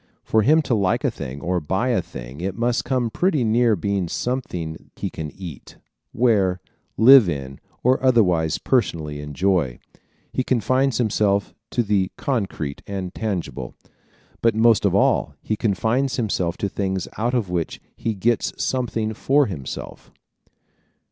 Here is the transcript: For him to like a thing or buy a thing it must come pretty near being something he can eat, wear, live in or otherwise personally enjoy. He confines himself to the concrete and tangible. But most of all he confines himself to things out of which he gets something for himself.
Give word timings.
For 0.23 0.41
him 0.41 0.63
to 0.63 0.73
like 0.73 1.03
a 1.03 1.11
thing 1.11 1.41
or 1.41 1.59
buy 1.59 1.89
a 1.89 2.01
thing 2.01 2.41
it 2.41 2.57
must 2.57 2.83
come 2.83 3.11
pretty 3.11 3.43
near 3.43 3.75
being 3.75 4.07
something 4.07 4.89
he 4.95 5.11
can 5.11 5.29
eat, 5.29 5.77
wear, 6.11 6.59
live 6.97 7.29
in 7.29 7.59
or 7.83 8.03
otherwise 8.03 8.57
personally 8.57 9.21
enjoy. 9.21 9.77
He 10.33 10.43
confines 10.43 10.97
himself 10.97 11.53
to 11.69 11.83
the 11.83 12.09
concrete 12.17 12.81
and 12.87 13.13
tangible. 13.13 13.75
But 14.41 14.55
most 14.55 14.85
of 14.85 14.95
all 14.95 15.35
he 15.43 15.55
confines 15.55 16.15
himself 16.15 16.57
to 16.57 16.67
things 16.67 17.07
out 17.19 17.35
of 17.35 17.51
which 17.51 17.79
he 17.95 18.15
gets 18.15 18.53
something 18.57 19.13
for 19.13 19.45
himself. 19.45 20.11